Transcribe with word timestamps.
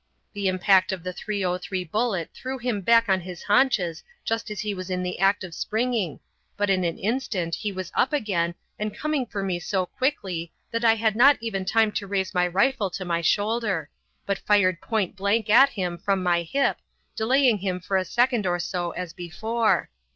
The 0.33 0.47
impact 0.47 0.91
of 0.91 1.03
the 1.03 1.13
.303 1.13 1.91
bullet 1.91 2.31
threw 2.33 2.57
him 2.57 2.81
back 2.81 3.07
on 3.07 3.21
his 3.21 3.43
haunches 3.43 4.01
just 4.25 4.49
as 4.49 4.59
he 4.61 4.73
was 4.73 4.89
in 4.89 5.03
the 5.03 5.19
act 5.19 5.43
of 5.43 5.53
springing, 5.53 6.19
but 6.57 6.71
in 6.71 6.83
an 6.83 6.97
instant 6.97 7.53
he 7.53 7.71
was 7.71 7.91
up 7.93 8.11
again 8.11 8.55
and 8.79 8.97
coming 8.97 9.27
for 9.27 9.43
me 9.43 9.59
so 9.59 9.85
quickly 9.85 10.51
that 10.71 10.83
I 10.83 10.95
had 10.95 11.15
not 11.15 11.37
even 11.39 11.65
time 11.65 11.91
to 11.91 12.07
raise 12.07 12.33
my 12.33 12.47
rifle 12.47 12.89
to 12.89 13.05
my 13.05 13.21
shoulder, 13.21 13.91
but 14.25 14.39
fired 14.39 14.81
point 14.81 15.15
blank 15.15 15.51
at 15.51 15.69
him 15.69 15.99
from 15.99 16.23
my 16.23 16.41
hip, 16.41 16.77
delaying 17.15 17.59
him 17.59 17.79
for 17.79 17.95
a 17.95 18.03
second 18.03 18.47
or 18.47 18.57
so 18.57 18.89
as 18.93 19.13
before. 19.13 19.91